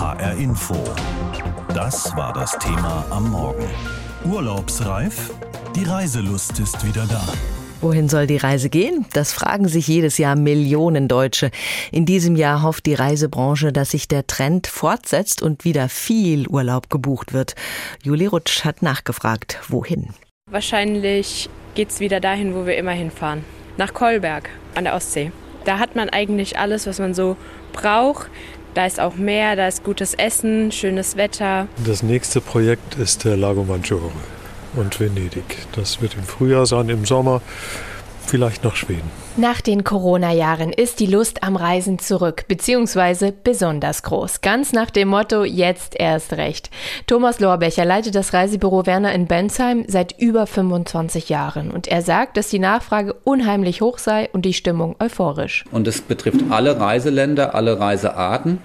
HR 0.00 0.32
Info. 0.38 0.82
Das 1.74 2.16
war 2.16 2.32
das 2.32 2.58
Thema 2.58 3.04
am 3.10 3.30
Morgen. 3.32 3.68
Urlaubsreif? 4.24 5.30
Die 5.76 5.84
Reiselust 5.84 6.58
ist 6.58 6.86
wieder 6.86 7.04
da. 7.04 7.22
Wohin 7.82 8.08
soll 8.08 8.26
die 8.26 8.38
Reise 8.38 8.70
gehen? 8.70 9.04
Das 9.12 9.34
fragen 9.34 9.68
sich 9.68 9.86
jedes 9.86 10.16
Jahr 10.16 10.36
Millionen 10.36 11.06
Deutsche. 11.06 11.50
In 11.92 12.06
diesem 12.06 12.34
Jahr 12.34 12.62
hofft 12.62 12.86
die 12.86 12.94
Reisebranche, 12.94 13.74
dass 13.74 13.90
sich 13.90 14.08
der 14.08 14.26
Trend 14.26 14.68
fortsetzt 14.68 15.42
und 15.42 15.66
wieder 15.66 15.90
viel 15.90 16.48
Urlaub 16.48 16.88
gebucht 16.88 17.34
wird. 17.34 17.54
Juli 18.02 18.24
Rutsch 18.24 18.64
hat 18.64 18.80
nachgefragt, 18.80 19.60
wohin? 19.68 20.14
Wahrscheinlich 20.50 21.50
geht 21.74 21.90
es 21.90 22.00
wieder 22.00 22.20
dahin, 22.20 22.54
wo 22.54 22.64
wir 22.64 22.78
immer 22.78 22.92
hinfahren. 22.92 23.44
Nach 23.76 23.92
Kolberg 23.92 24.48
an 24.74 24.84
der 24.84 24.94
Ostsee. 24.94 25.30
Da 25.66 25.78
hat 25.78 25.94
man 25.94 26.08
eigentlich 26.08 26.58
alles, 26.58 26.86
was 26.86 26.98
man 26.98 27.12
so 27.12 27.36
braucht. 27.74 28.30
Da 28.74 28.86
ist 28.86 29.00
auch 29.00 29.16
Meer, 29.16 29.56
da 29.56 29.66
ist 29.66 29.82
gutes 29.82 30.14
Essen, 30.14 30.70
schönes 30.70 31.16
Wetter. 31.16 31.66
Das 31.84 32.02
nächste 32.02 32.40
Projekt 32.40 32.94
ist 32.94 33.24
der 33.24 33.36
Lago 33.36 33.64
Maggiore 33.64 34.12
und 34.76 35.00
Venedig. 35.00 35.66
Das 35.72 36.00
wird 36.00 36.14
im 36.14 36.22
Frühjahr 36.22 36.66
sein, 36.66 36.88
im 36.88 37.04
Sommer 37.04 37.42
vielleicht 38.30 38.64
nach 38.64 38.76
Schweden. 38.76 39.10
Nach 39.36 39.60
den 39.60 39.84
Corona-Jahren 39.84 40.72
ist 40.72 41.00
die 41.00 41.06
Lust 41.06 41.42
am 41.42 41.56
Reisen 41.56 41.98
zurück, 41.98 42.44
beziehungsweise 42.48 43.32
besonders 43.32 44.02
groß. 44.02 44.40
Ganz 44.40 44.72
nach 44.72 44.90
dem 44.90 45.08
Motto, 45.08 45.44
jetzt 45.44 45.98
erst 45.98 46.34
recht. 46.34 46.70
Thomas 47.06 47.40
Lorbecher 47.40 47.84
leitet 47.84 48.14
das 48.14 48.32
Reisebüro 48.32 48.86
Werner 48.86 49.12
in 49.12 49.26
Bensheim 49.26 49.84
seit 49.88 50.18
über 50.18 50.46
25 50.46 51.28
Jahren. 51.28 51.70
Und 51.70 51.88
er 51.88 52.02
sagt, 52.02 52.36
dass 52.36 52.48
die 52.48 52.58
Nachfrage 52.58 53.14
unheimlich 53.24 53.80
hoch 53.80 53.98
sei 53.98 54.30
und 54.32 54.42
die 54.42 54.54
Stimmung 54.54 54.96
euphorisch. 55.00 55.64
Und 55.72 55.88
es 55.88 56.00
betrifft 56.00 56.40
alle 56.50 56.78
Reiseländer, 56.78 57.54
alle 57.54 57.80
Reisearten. 57.80 58.58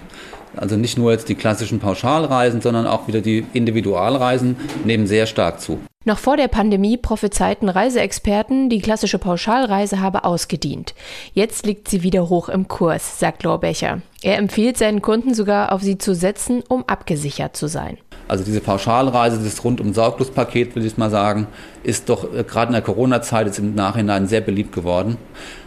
Also 0.56 0.76
nicht 0.76 0.96
nur 0.96 1.12
jetzt 1.12 1.28
die 1.28 1.34
klassischen 1.34 1.80
Pauschalreisen, 1.80 2.60
sondern 2.60 2.86
auch 2.86 3.08
wieder 3.08 3.20
die 3.20 3.44
Individualreisen 3.52 4.56
nehmen 4.84 5.06
sehr 5.06 5.26
stark 5.26 5.60
zu. 5.60 5.80
Noch 6.06 6.18
vor 6.18 6.36
der 6.36 6.46
Pandemie 6.46 6.96
prophezeiten 6.96 7.68
Reiseexperten, 7.68 8.68
die 8.68 8.80
klassische 8.80 9.18
Pauschalreise 9.18 10.00
habe 10.00 10.22
ausgedient. 10.22 10.94
Jetzt 11.32 11.66
liegt 11.66 11.88
sie 11.88 12.04
wieder 12.04 12.28
hoch 12.28 12.48
im 12.48 12.68
Kurs, 12.68 13.18
sagt 13.18 13.42
Lorbecher. 13.42 14.02
Er 14.22 14.38
empfiehlt 14.38 14.78
seinen 14.78 15.02
Kunden 15.02 15.34
sogar, 15.34 15.72
auf 15.72 15.82
sie 15.82 15.98
zu 15.98 16.14
setzen, 16.14 16.62
um 16.68 16.84
abgesichert 16.86 17.56
zu 17.56 17.66
sein. 17.66 17.98
Also 18.28 18.44
diese 18.44 18.60
Pauschalreise, 18.60 19.42
das 19.42 19.64
rundum 19.64 19.94
Sorglospaket, 19.94 20.76
will 20.76 20.86
ich 20.86 20.96
mal 20.96 21.10
sagen, 21.10 21.48
ist 21.82 22.08
doch 22.08 22.32
äh, 22.32 22.44
gerade 22.44 22.68
in 22.68 22.74
der 22.74 22.82
Corona-Zeit 22.82 23.48
jetzt 23.48 23.58
im 23.58 23.74
Nachhinein 23.74 24.28
sehr 24.28 24.42
beliebt 24.42 24.72
geworden. 24.72 25.16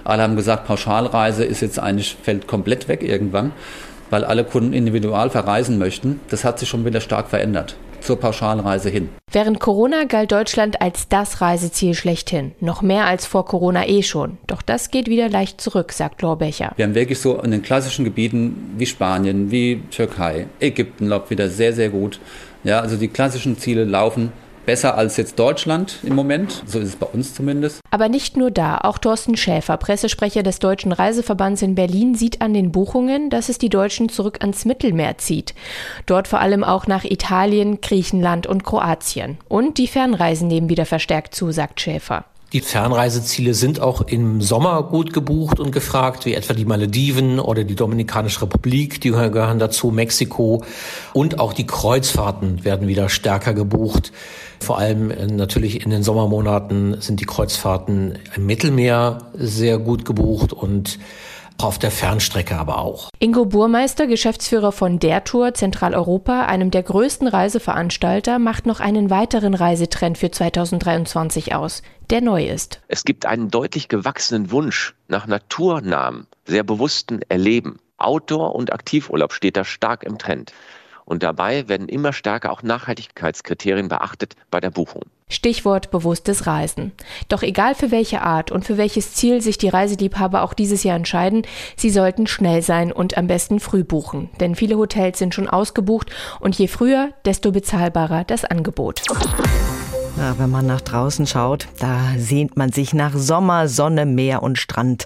Alle 0.06 0.23
haben 0.23 0.38
gesagt, 0.38 0.67
Pauschalreise 0.67 1.44
ist 1.44 1.60
jetzt 1.60 1.80
eigentlich, 1.80 2.16
fällt 2.23 2.48
komplett 2.48 2.88
weg 2.88 3.04
irgendwann, 3.04 3.52
weil 4.10 4.23
alle 4.23 4.45
Kunden 4.45 4.72
individual 4.72 5.30
verreisen 5.30 5.78
möchten. 5.78 6.22
Das 6.30 6.45
hat 6.45 6.60
sich 6.60 6.70
schon 6.70 6.86
wieder 6.86 7.02
stark 7.02 7.28
verändert 7.28 7.76
zur 8.02 8.19
Pauschalreise 8.19 8.89
hin. 8.89 9.09
Während 9.31 9.59
Corona 9.59 10.05
galt 10.05 10.31
Deutschland 10.31 10.81
als 10.81 11.08
das 11.08 11.42
Reiseziel 11.42 11.94
schlechthin. 11.94 12.53
Noch 12.59 12.81
mehr 12.81 13.05
als 13.05 13.25
vor 13.25 13.45
Corona 13.45 13.88
eh 13.88 14.03
schon. 14.03 14.38
Doch 14.47 14.61
das 14.61 14.92
geht 14.92 15.08
wieder 15.08 15.30
leicht 15.30 15.61
zurück, 15.61 15.92
sagt 15.92 16.22
Lorbecher. 16.22 16.73
Wir 16.75 16.86
haben 16.86 16.95
wirklich 16.95 17.20
so 17.20 17.39
in 17.42 17.52
den 17.52 17.61
klassischen 17.61 18.05
Gebieten 18.05 18.75
wie 18.77 18.86
Spanien, 18.86 19.52
wie 19.52 19.83
Türkei, 19.92 20.47
Ägypten 20.59 21.08
läuft 21.08 21.30
wieder 21.30 21.50
sehr, 21.50 21.73
sehr 21.73 21.89
gut. 21.89 22.20
Ja, 22.64 22.80
also 22.81 22.97
die 22.97 23.08
klassischen 23.08 23.58
Ziele 23.58 23.86
laufen 23.86 24.31
besser 24.70 24.95
als 24.95 25.17
jetzt 25.17 25.39
Deutschland 25.39 25.98
im 26.03 26.14
Moment. 26.14 26.62
So 26.67 26.78
ist 26.78 26.89
es 26.89 26.95
bei 26.95 27.08
uns 27.08 27.34
zumindest. 27.34 27.80
Aber 27.89 28.08
nicht 28.08 28.38
nur 28.38 28.52
da. 28.52 28.78
Auch 28.78 29.00
Thorsten 29.00 29.36
Schäfer, 29.36 29.78
Pressesprecher 29.78 30.44
des 30.44 30.59
Deutschen 30.59 30.92
Reiseverbands 30.92 31.64
in 31.64 31.73
Berlin, 31.73 32.14
sieht 32.14 32.39
an 32.42 32.53
den 32.53 32.72
Buchungen, 32.72 33.31
dass 33.31 33.50
es 33.50 33.58
die 33.58 33.70
Deutschen 33.70 34.09
zurück 34.09 34.38
ans 34.42 34.66
Mittelmeer 34.66 35.17
zieht. 35.17 35.56
Dort 36.06 36.28
vor 36.28 36.39
allem 36.39 36.64
auch 36.64 36.86
nach 36.86 37.03
Italien, 37.03 37.81
Griechenland 37.81 38.45
und 38.45 38.64
Kroatien. 38.64 39.39
Und 39.48 39.80
die 39.80 39.88
Fernreisen 39.88 40.48
nehmen 40.48 40.70
wieder 40.70 40.86
verstärkt 40.86 41.33
zu, 41.33 41.50
sagt 41.50 41.81
Schäfer. 41.81 42.26
Die 42.52 42.61
Fernreiseziele 42.61 43.54
sind 43.54 43.80
auch 43.80 44.02
im 44.02 44.42
Sommer 44.42 44.82
gut 44.82 45.14
gebucht 45.14 45.60
und 45.60 45.71
gefragt, 45.71 46.26
wie 46.26 46.33
etwa 46.33 46.55
die 46.55 46.65
Malediven 46.65 47.39
oder 47.39 47.64
die 47.64 47.76
Dominikanische 47.76 48.42
Republik, 48.42 48.99
die 49.02 49.11
gehören 49.11 49.60
dazu, 49.60 49.92
Mexiko 49.92 50.64
und 51.14 51.39
auch 51.39 51.54
die 51.54 51.67
Kreuzfahrten 51.67 52.65
werden 52.65 52.87
wieder 52.87 53.08
stärker 53.08 53.54
gebucht. 53.54 54.11
Vor 54.60 54.80
allem 54.80 55.11
äh, 55.11 55.27
natürlich 55.27 55.86
in 55.86 55.92
den 55.92 56.02
Sommermonaten 56.02 56.99
sind 57.02 57.20
die 57.20 57.26
Kreuzfahrten 57.26 58.17
im 58.36 58.45
Mittelmeer 58.48 59.20
sehr 59.36 59.77
gut 59.77 60.04
gebucht 60.04 60.52
und 60.52 60.98
auf 61.59 61.77
der 61.77 61.92
Fernstrecke 61.92 62.55
aber 62.58 62.80
auch. 62.80 63.09
Ingo 63.20 63.45
Burmeister, 63.45 64.08
Geschäftsführer 64.08 64.71
von 64.71 64.99
Der 64.99 65.23
Tour 65.23 65.53
Zentraleuropa, 65.53 66.45
einem 66.45 66.71
der 66.71 66.83
größten 66.83 67.27
Reiseveranstalter, 67.27 68.39
macht 68.39 68.65
noch 68.65 68.80
einen 68.80 69.09
weiteren 69.09 69.53
Reisetrend 69.53 70.17
für 70.17 70.31
2023 70.31 71.53
aus, 71.53 71.81
der 72.09 72.21
neu 72.21 72.45
ist. 72.48 72.81
Es 72.87 73.03
gibt 73.03 73.25
einen 73.25 73.49
deutlich 73.49 73.87
gewachsenen 73.87 74.52
Wunsch 74.52 74.95
nach 75.08 75.27
naturnahem, 75.27 76.27
sehr 76.45 76.64
bewussten 76.64 77.21
Erleben. 77.30 77.80
Outdoor- 77.98 78.55
und 78.55 78.71
Aktivurlaub 78.71 79.33
steht 79.33 79.58
da 79.58 79.65
stark 79.65 80.03
im 80.03 80.17
Trend. 80.17 80.53
Und 81.09 81.23
dabei 81.23 81.67
werden 81.67 81.89
immer 81.89 82.14
stärker 82.14 82.52
auch 82.52 82.61
Nachhaltigkeitskriterien 82.61 83.87
beachtet 83.87 84.36
bei 84.52 84.59
der 84.59 84.70
Buchung. 84.70 85.02
Stichwort 85.27 85.89
bewusstes 85.89 86.45
Reisen. 86.45 86.92
Doch 87.30 87.42
egal 87.42 87.73
für 87.73 87.89
welche 87.89 88.21
Art 88.21 88.52
und 88.52 88.64
für 88.64 88.77
welches 88.77 89.15
Ziel 89.15 89.42
sich 89.42 89.58
die 89.58 89.69
Reiseliebhaber 89.69 90.43
auch 90.43 90.53
dieses 90.53 90.83
Jahr 90.83 90.95
entscheiden, 90.95 91.48
sie 91.75 91.89
sollten 91.89 92.27
schnell 92.27 92.61
sein 92.61 92.92
und 92.92 93.17
am 93.17 93.25
besten 93.25 93.59
früh 93.59 93.83
buchen. 93.83 94.30
Denn 94.39 94.53
viele 94.53 94.77
Hotels 94.77 95.17
sind 95.17 95.33
schon 95.33 95.49
ausgebucht 95.49 96.11
und 96.39 96.55
je 96.59 96.67
früher, 96.67 97.09
desto 97.25 97.52
bezahlbarer 97.52 98.23
das 98.23 98.45
Angebot. 98.45 99.02
Wenn 100.15 100.49
man 100.49 100.65
nach 100.65 100.81
draußen 100.81 101.27
schaut, 101.27 101.67
da 101.80 101.99
sehnt 102.17 102.58
man 102.58 102.71
sich 102.71 102.93
nach 102.93 103.14
Sommer, 103.15 103.67
Sonne, 103.67 104.05
Meer 104.05 104.43
und 104.43 104.58
Strand. 104.58 105.05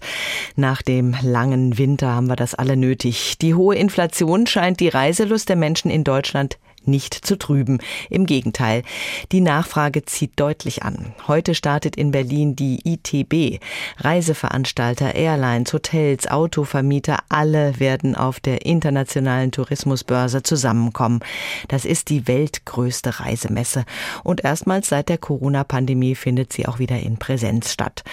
Nach 0.56 0.81
dem 0.81 1.16
langen 1.22 1.78
Winter 1.78 2.14
haben 2.14 2.28
wir 2.28 2.36
das 2.36 2.56
alle 2.56 2.78
nötig. 2.78 3.38
Die 3.40 3.53
hohe 3.53 3.75
Inflation 3.75 4.47
scheint 4.47 4.80
die 4.80 4.90
Reiselust 4.90 5.50
der 5.50 5.56
Menschen 5.56 5.92
in 5.92 6.03
Deutschland 6.03 6.58
nicht 6.88 7.14
zu 7.14 7.38
trüben. 7.38 7.80
Im 8.10 8.26
Gegenteil, 8.26 8.84
die 9.32 9.42
Nachfrage 9.42 10.06
zieht 10.06 10.32
deutlich 10.36 10.84
an. 10.84 11.14
Heute 11.28 11.56
startet 11.56 11.96
in 11.96 12.12
Berlin 12.12 12.56
die 12.56 12.80
ITB. 12.84 13.60
Reiseveranstalter, 13.98 15.16
Airlines, 15.16 15.74
Hotels, 15.74 16.28
Autovermieter, 16.28 17.20
alle 17.30 17.80
werden 17.80 18.16
auf 18.16 18.40
der 18.40 18.66
internationalen 18.66 19.52
Tourismusbörse 19.52 20.44
zusammenkommen. 20.44 21.20
Das 21.68 21.86
ist 21.86 22.10
die 22.10 22.28
weltgrößte 22.28 23.20
Reisemesse. 23.20 23.86
Und 24.24 24.44
erstmals 24.44 24.90
seit 24.90 25.10
der 25.10 25.18
Corona-Pandemie 25.18 26.16
findet 26.16 26.54
sie 26.54 26.68
auch 26.68 26.80
wieder 26.80 27.00
in 27.00 27.18
Präsenz 27.18 27.72
statt. 27.72 28.04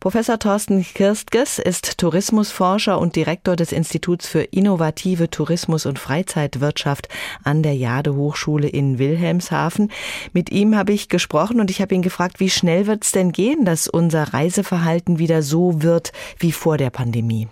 Professor 0.00 0.38
Thorsten 0.38 0.84
Kirstges 0.84 1.58
ist 1.58 1.98
Tourismusforscher 1.98 2.98
und 2.98 3.16
Direktor 3.16 3.56
des 3.56 3.72
Instituts 3.72 4.28
für 4.28 4.42
innovative 4.42 5.30
Tourismus- 5.30 5.86
und 5.86 5.98
Freizeitwirtschaft 5.98 7.08
an 7.42 7.62
der 7.62 7.74
Hochschule 8.14 8.68
in 8.68 8.98
Wilhelmshaven. 8.98 9.90
Mit 10.32 10.50
ihm 10.50 10.76
habe 10.76 10.92
ich 10.92 11.08
gesprochen 11.08 11.60
und 11.60 11.70
ich 11.70 11.80
habe 11.80 11.94
ihn 11.94 12.02
gefragt, 12.02 12.40
wie 12.40 12.50
schnell 12.50 12.86
wird 12.86 13.04
es 13.04 13.12
denn 13.12 13.32
gehen, 13.32 13.64
dass 13.64 13.88
unser 13.88 14.34
Reiseverhalten 14.34 15.18
wieder 15.18 15.42
so 15.42 15.82
wird 15.82 16.12
wie 16.38 16.52
vor 16.52 16.78
der 16.78 16.90
Pandemie? 16.90 17.48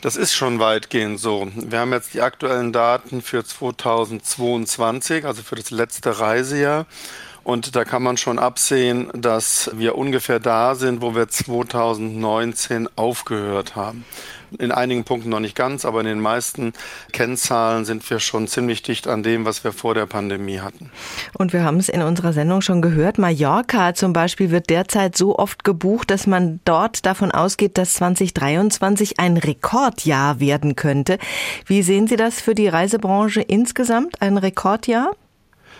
Das 0.00 0.14
ist 0.14 0.32
schon 0.32 0.60
weitgehend 0.60 1.18
so. 1.18 1.48
Wir 1.56 1.80
haben 1.80 1.92
jetzt 1.92 2.14
die 2.14 2.22
aktuellen 2.22 2.72
Daten 2.72 3.20
für 3.20 3.44
2022, 3.44 5.24
also 5.24 5.42
für 5.42 5.56
das 5.56 5.72
letzte 5.72 6.20
Reisejahr. 6.20 6.86
Und 7.42 7.74
da 7.74 7.84
kann 7.84 8.02
man 8.02 8.16
schon 8.16 8.38
absehen, 8.38 9.10
dass 9.14 9.70
wir 9.74 9.96
ungefähr 9.96 10.38
da 10.38 10.74
sind, 10.74 11.00
wo 11.00 11.14
wir 11.14 11.28
2019 11.28 12.88
aufgehört 12.94 13.74
haben. 13.74 14.04
In 14.58 14.72
einigen 14.72 15.04
Punkten 15.04 15.28
noch 15.30 15.40
nicht 15.40 15.54
ganz, 15.54 15.84
aber 15.84 16.00
in 16.00 16.06
den 16.06 16.20
meisten 16.20 16.72
Kennzahlen 17.12 17.84
sind 17.84 18.08
wir 18.08 18.18
schon 18.18 18.48
ziemlich 18.48 18.82
dicht 18.82 19.06
an 19.06 19.22
dem, 19.22 19.44
was 19.44 19.64
wir 19.64 19.72
vor 19.72 19.94
der 19.94 20.06
Pandemie 20.06 20.60
hatten. 20.60 20.90
Und 21.36 21.52
wir 21.52 21.62
haben 21.62 21.78
es 21.78 21.88
in 21.88 22.02
unserer 22.02 22.32
Sendung 22.32 22.60
schon 22.60 22.82
gehört. 22.82 23.18
Mallorca 23.18 23.94
zum 23.94 24.12
Beispiel 24.12 24.50
wird 24.50 24.70
derzeit 24.70 25.16
so 25.16 25.38
oft 25.38 25.64
gebucht, 25.64 26.10
dass 26.10 26.26
man 26.26 26.60
dort 26.64 27.04
davon 27.06 27.30
ausgeht, 27.30 27.78
dass 27.78 27.94
2023 27.94 29.18
ein 29.20 29.36
Rekordjahr 29.36 30.40
werden 30.40 30.76
könnte. 30.76 31.18
Wie 31.66 31.82
sehen 31.82 32.06
Sie 32.06 32.16
das 32.16 32.40
für 32.40 32.54
die 32.54 32.68
Reisebranche 32.68 33.40
insgesamt? 33.40 34.20
Ein 34.22 34.38
Rekordjahr? 34.38 35.12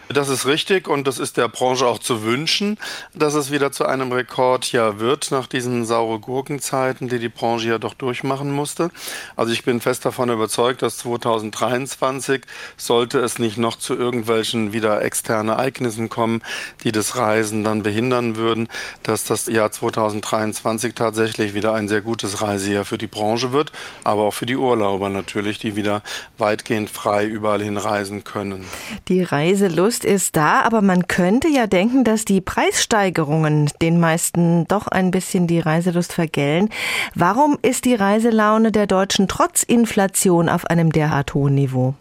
Das 0.08 0.31
ist 0.31 0.46
richtig 0.46 0.88
und 0.88 1.06
das 1.06 1.19
ist 1.19 1.37
der 1.37 1.49
Branche 1.49 1.87
auch 1.87 1.99
zu 1.99 2.22
wünschen, 2.22 2.78
dass 3.14 3.34
es 3.34 3.50
wieder 3.50 3.72
zu 3.72 3.84
einem 3.84 4.10
Rekordjahr 4.10 5.00
wird 5.00 5.31
nach 5.31 5.46
diesen 5.46 5.84
saure 5.84 6.19
Gurkenzeiten, 6.19 7.08
die 7.08 7.19
die 7.19 7.28
Branche 7.28 7.69
ja 7.69 7.78
doch 7.78 7.93
durchmachen 7.93 8.50
musste. 8.50 8.90
Also 9.37 9.52
ich 9.52 9.64
bin 9.64 9.82
fest 9.82 10.06
davon 10.06 10.31
überzeugt, 10.31 10.81
dass 10.81 10.96
2023 10.99 12.43
sollte 12.78 13.19
es 13.19 13.38
nicht 13.38 13.58
noch 13.58 13.76
zu 13.76 13.94
irgendwelchen 13.94 14.72
wieder 14.72 15.02
externen 15.02 15.50
Ereignissen 15.50 16.08
kommen, 16.08 16.43
die 16.84 16.93
das 16.93 17.16
Reisen 17.16 17.62
dann 17.62 17.82
behindern 17.82 18.37
würden, 18.37 18.69
dass 19.02 19.25
das 19.25 19.46
Jahr 19.46 19.70
2023 19.70 20.94
tatsächlich 20.94 21.52
wieder 21.52 21.75
ein 21.75 21.88
sehr 21.88 22.00
gutes 22.00 22.40
Reisejahr 22.40 22.87
für 22.87 22.99
die 22.99 23.06
Branche 23.06 23.52
wird, 23.52 23.72
aber 24.04 24.22
auch 24.22 24.34
für 24.34 24.46
die 24.46 24.56
Urlauber 24.56 25.11
natürlich, 25.11 25.58
die 25.58 25.76
wieder 25.76 26.02
weitgehend 26.38 26.88
frei 26.88 27.26
überall 27.26 27.62
hinreisen 27.62 28.25
können. 28.25 28.64
Die 29.08 29.22
Reiselust 29.22 29.98
Lust 29.99 30.05
ist 30.05 30.37
da, 30.37 30.61
aber 30.61 30.81
man 30.81 31.09
könnte 31.09 31.49
ja 31.49 31.67
denken, 31.67 32.05
dass 32.05 32.25
die 32.25 32.41
Preissteigerungen 32.41 33.69
den 33.83 33.99
meisten 33.99 34.65
doch 34.69 34.87
ein 34.87 35.11
bisschen 35.11 35.49
die 35.49 35.59
Reiselust 35.59 36.12
vergällen. 36.12 36.69
Warum 37.17 37.59
ist 37.62 37.85
die 37.85 37.97
Reiselaune 37.97 38.71
der 38.71 38.87
Deutschen 38.87 39.27
trotz 39.27 39.65
Inflation 39.65 40.49
auf 40.49 40.67
einem 40.67 40.93
derart 40.93 41.35
hohen 41.35 41.56
Niveau? 41.56 41.95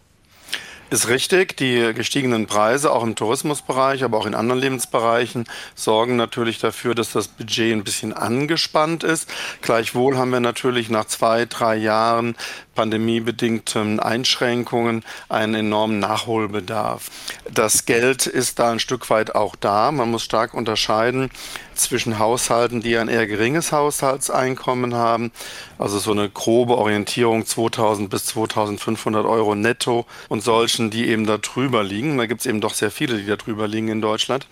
Ist 0.89 1.09
richtig, 1.09 1.57
die 1.57 1.93
gestiegenen 1.93 2.47
Preise 2.47 2.93
auch 2.93 3.03
im 3.03 3.15
Tourismusbereich, 3.15 4.05
aber 4.05 4.17
auch 4.17 4.25
in 4.25 4.33
anderen 4.33 4.61
Lebensbereichen 4.61 5.43
sorgen 5.75 6.15
natürlich 6.15 6.59
dafür, 6.59 6.95
dass 6.95 7.11
das 7.11 7.27
Budget 7.27 7.73
ein 7.73 7.83
bisschen 7.83 8.13
angespannt 8.13 9.03
ist. 9.03 9.29
Gleichwohl 9.61 10.17
haben 10.17 10.31
wir 10.31 10.39
natürlich 10.39 10.89
nach 10.89 11.03
zwei, 11.03 11.45
drei 11.45 11.75
Jahren 11.75 12.37
pandemiebedingten 12.73 13.99
Einschränkungen 13.99 15.03
einen 15.27 15.55
enormen 15.55 15.99
Nachholbedarf. 15.99 17.11
Das 17.51 17.85
Geld 17.85 18.25
ist 18.25 18.59
da 18.59 18.71
ein 18.71 18.79
Stück 18.79 19.09
weit 19.09 19.35
auch 19.35 19.57
da. 19.57 19.91
Man 19.91 20.09
muss 20.09 20.23
stark 20.23 20.53
unterscheiden 20.53 21.31
zwischen 21.77 22.19
Haushalten, 22.19 22.81
die 22.81 22.97
ein 22.97 23.07
eher 23.07 23.27
geringes 23.27 23.71
Haushaltseinkommen 23.71 24.93
haben, 24.93 25.31
also 25.77 25.99
so 25.99 26.11
eine 26.11 26.29
grobe 26.29 26.77
Orientierung 26.77 27.45
2000 27.45 28.09
bis 28.09 28.25
2500 28.27 29.25
Euro 29.25 29.55
netto 29.55 30.05
und 30.29 30.43
solchen, 30.43 30.89
die 30.89 31.07
eben 31.07 31.25
da 31.25 31.37
drüber 31.37 31.83
liegen. 31.83 32.17
Da 32.17 32.25
gibt 32.25 32.41
es 32.41 32.47
eben 32.47 32.61
doch 32.61 32.73
sehr 32.73 32.91
viele, 32.91 33.17
die 33.17 33.25
da 33.25 33.35
drüber 33.35 33.67
liegen 33.67 33.87
in 33.87 34.01
Deutschland. 34.01 34.47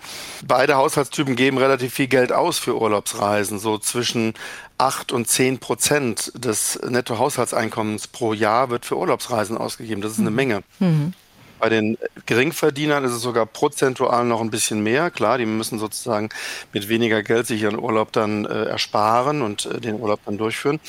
Beide 0.46 0.76
Haushaltstypen 0.76 1.36
geben 1.36 1.58
relativ 1.58 1.94
viel 1.94 2.08
Geld 2.08 2.32
aus 2.32 2.58
für 2.58 2.80
Urlaubsreisen, 2.80 3.58
so 3.58 3.78
zwischen 3.78 4.34
8 4.78 5.12
und 5.12 5.28
10 5.28 5.58
Prozent 5.58 6.32
des 6.34 6.78
Nettohaushaltseinkommens 6.86 8.08
pro 8.08 8.32
Jahr 8.32 8.70
wird 8.70 8.84
für 8.84 8.96
Urlaubsreisen 8.96 9.56
ausgegeben. 9.56 10.02
Das 10.02 10.12
ist 10.12 10.20
eine 10.20 10.30
mhm. 10.30 10.36
Menge. 10.36 10.62
Mhm. 10.80 11.12
Bei 11.58 11.68
den 11.68 11.96
Geringverdienern 12.26 13.04
ist 13.04 13.12
es 13.12 13.22
sogar 13.22 13.46
prozentual 13.46 14.24
noch 14.24 14.40
ein 14.40 14.50
bisschen 14.50 14.82
mehr. 14.82 15.10
Klar, 15.10 15.38
die 15.38 15.46
müssen 15.46 15.78
sozusagen 15.78 16.28
mit 16.72 16.88
weniger 16.88 17.22
Geld 17.22 17.46
sich 17.46 17.62
ihren 17.62 17.78
Urlaub 17.78 18.12
dann 18.12 18.44
äh, 18.44 18.64
ersparen 18.64 19.42
und 19.42 19.66
äh, 19.66 19.80
den 19.80 20.00
Urlaub 20.00 20.20
dann 20.26 20.38
durchführen. 20.38 20.80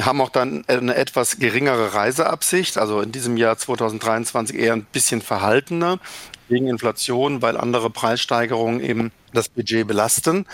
Haben 0.00 0.20
auch 0.20 0.30
dann 0.30 0.64
eine 0.66 0.94
etwas 0.94 1.38
geringere 1.38 1.94
Reiseabsicht, 1.94 2.78
also 2.78 3.00
in 3.00 3.12
diesem 3.12 3.36
Jahr 3.36 3.56
2023 3.56 4.56
eher 4.56 4.72
ein 4.72 4.84
bisschen 4.84 5.22
verhaltener 5.22 5.98
wegen 6.48 6.68
Inflation, 6.68 7.42
weil 7.42 7.56
andere 7.56 7.90
Preissteigerungen 7.90 8.80
eben 8.80 9.12
das 9.36 9.48
Budget 9.48 9.86
belasten. 9.86 10.46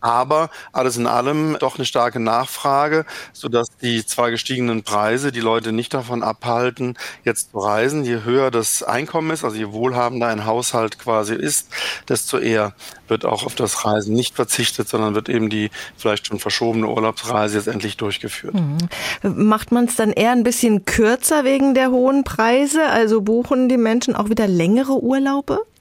Aber 0.00 0.50
alles 0.72 0.96
in 0.96 1.06
allem 1.06 1.56
doch 1.58 1.76
eine 1.76 1.84
starke 1.84 2.20
Nachfrage, 2.20 3.04
sodass 3.32 3.68
die 3.82 4.04
zwar 4.04 4.30
gestiegenen 4.30 4.82
Preise 4.82 5.32
die 5.32 5.40
Leute 5.40 5.72
nicht 5.72 5.94
davon 5.94 6.22
abhalten, 6.22 6.96
jetzt 7.24 7.52
zu 7.52 7.58
reisen. 7.58 8.04
Je 8.04 8.22
höher 8.24 8.50
das 8.50 8.82
Einkommen 8.82 9.30
ist, 9.30 9.44
also 9.44 9.56
je 9.56 9.72
wohlhabender 9.72 10.28
ein 10.28 10.44
Haushalt 10.44 10.98
quasi 10.98 11.34
ist, 11.34 11.68
desto 12.08 12.38
eher 12.38 12.74
wird 13.08 13.24
auch 13.24 13.44
auf 13.44 13.54
das 13.54 13.84
Reisen 13.84 14.14
nicht 14.14 14.34
verzichtet, 14.34 14.88
sondern 14.88 15.14
wird 15.14 15.28
eben 15.28 15.48
die 15.48 15.70
vielleicht 15.96 16.26
schon 16.26 16.38
verschobene 16.38 16.88
Urlaubsreise 16.88 17.56
jetzt 17.56 17.68
endlich 17.68 17.96
durchgeführt. 17.96 18.54
Mhm. 18.54 18.78
Macht 19.22 19.72
man 19.72 19.86
es 19.86 19.96
dann 19.96 20.12
eher 20.12 20.32
ein 20.32 20.42
bisschen 20.42 20.84
kürzer 20.84 21.44
wegen 21.44 21.74
der 21.74 21.90
hohen 21.90 22.24
Preise? 22.24 22.86
Also 22.86 23.22
buchen 23.22 23.68
die 23.68 23.76
Menschen 23.76 24.14
auch 24.14 24.28
wieder 24.28 24.46
längere 24.46 25.02
Urlaube? 25.02 25.35
helpen? 25.36 25.75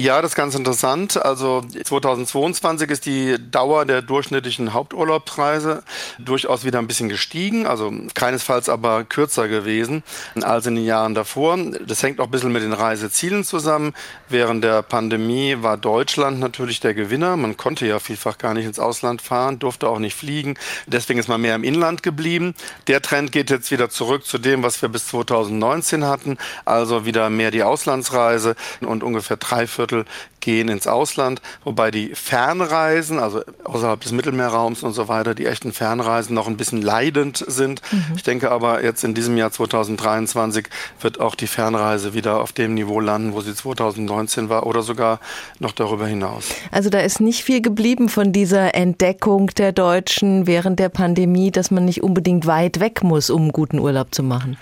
Ja, 0.00 0.22
das 0.22 0.30
ist 0.30 0.34
ganz 0.34 0.54
interessant. 0.54 1.22
Also 1.22 1.60
2022 1.60 2.88
ist 2.88 3.04
die 3.04 3.36
Dauer 3.50 3.84
der 3.84 4.00
durchschnittlichen 4.00 4.72
Haupturlaubsreise 4.72 5.82
durchaus 6.18 6.64
wieder 6.64 6.78
ein 6.78 6.86
bisschen 6.86 7.10
gestiegen, 7.10 7.66
also 7.66 7.92
keinesfalls 8.14 8.70
aber 8.70 9.04
kürzer 9.04 9.46
gewesen 9.46 10.02
als 10.40 10.64
in 10.64 10.76
den 10.76 10.86
Jahren 10.86 11.14
davor. 11.14 11.58
Das 11.86 12.02
hängt 12.02 12.18
auch 12.18 12.24
ein 12.24 12.30
bisschen 12.30 12.50
mit 12.50 12.62
den 12.62 12.72
Reisezielen 12.72 13.44
zusammen. 13.44 13.92
Während 14.30 14.64
der 14.64 14.80
Pandemie 14.80 15.58
war 15.60 15.76
Deutschland 15.76 16.40
natürlich 16.40 16.80
der 16.80 16.94
Gewinner. 16.94 17.36
Man 17.36 17.58
konnte 17.58 17.86
ja 17.86 17.98
vielfach 17.98 18.38
gar 18.38 18.54
nicht 18.54 18.64
ins 18.64 18.78
Ausland 18.78 19.20
fahren, 19.20 19.58
durfte 19.58 19.86
auch 19.86 19.98
nicht 19.98 20.16
fliegen. 20.16 20.54
Deswegen 20.86 21.20
ist 21.20 21.28
man 21.28 21.42
mehr 21.42 21.56
im 21.56 21.62
Inland 21.62 22.02
geblieben. 22.02 22.54
Der 22.86 23.02
Trend 23.02 23.32
geht 23.32 23.50
jetzt 23.50 23.70
wieder 23.70 23.90
zurück 23.90 24.24
zu 24.24 24.38
dem, 24.38 24.62
was 24.62 24.80
wir 24.80 24.88
bis 24.88 25.08
2019 25.08 26.06
hatten, 26.06 26.38
also 26.64 27.04
wieder 27.04 27.28
mehr 27.28 27.50
die 27.50 27.64
Auslandsreise 27.64 28.56
und 28.80 29.02
ungefähr 29.02 29.36
drei 29.36 29.66
Viertel 29.66 29.89
Viertel 29.90 30.04
gehen 30.40 30.68
ins 30.68 30.86
Ausland, 30.86 31.42
wobei 31.64 31.90
die 31.90 32.14
Fernreisen, 32.14 33.18
also 33.18 33.42
außerhalb 33.64 34.00
des 34.00 34.12
Mittelmeerraums 34.12 34.82
und 34.82 34.94
so 34.94 35.06
weiter, 35.08 35.34
die 35.34 35.44
echten 35.44 35.72
Fernreisen 35.72 36.34
noch 36.34 36.48
ein 36.48 36.56
bisschen 36.56 36.80
leidend 36.80 37.44
sind. 37.46 37.82
Mhm. 37.92 38.04
Ich 38.16 38.22
denke 38.22 38.50
aber, 38.50 38.82
jetzt 38.82 39.04
in 39.04 39.12
diesem 39.12 39.36
Jahr 39.36 39.50
2023 39.50 40.66
wird 41.02 41.20
auch 41.20 41.34
die 41.34 41.46
Fernreise 41.46 42.14
wieder 42.14 42.40
auf 42.40 42.52
dem 42.52 42.72
Niveau 42.72 43.00
landen, 43.00 43.34
wo 43.34 43.42
sie 43.42 43.54
2019 43.54 44.48
war 44.48 44.66
oder 44.66 44.80
sogar 44.82 45.20
noch 45.58 45.72
darüber 45.72 46.06
hinaus. 46.06 46.48
Also 46.70 46.88
da 46.88 47.00
ist 47.00 47.20
nicht 47.20 47.44
viel 47.44 47.60
geblieben 47.60 48.08
von 48.08 48.32
dieser 48.32 48.74
Entdeckung 48.74 49.48
der 49.48 49.72
Deutschen 49.72 50.46
während 50.46 50.78
der 50.78 50.88
Pandemie, 50.88 51.50
dass 51.50 51.70
man 51.70 51.84
nicht 51.84 52.02
unbedingt 52.02 52.46
weit 52.46 52.80
weg 52.80 53.02
muss, 53.02 53.28
um 53.28 53.52
guten 53.52 53.78
Urlaub 53.78 54.14
zu 54.14 54.22
machen. 54.22 54.56